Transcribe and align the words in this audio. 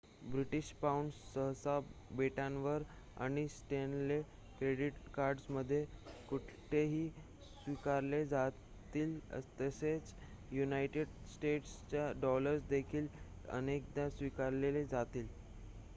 British 0.25 0.71
pound 0.77 1.11
सहसा 1.13 1.73
बेटांवर 2.11 2.83
आणि 3.17 3.47
स्टॅनले 3.49 4.19
क्रेडिट 4.57 4.93
कार्ड्समध्ये 5.13 5.83
कुठेही 6.29 7.07
स्वीकारले 7.09 8.25
जातील 8.27 9.17
तसेच 9.59 10.13
युनायटेड 10.51 11.07
स्टेट्सचे 11.29 12.11
डॉलर्स 12.21 12.63
देखील 12.69 13.07
अनेकदा 13.51 14.09
स्वीकारले 14.11 14.83
जातील 14.85 15.27